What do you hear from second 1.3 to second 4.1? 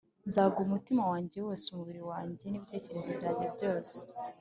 wose, umubiri wanjye n’ibitekerezo byanjye byose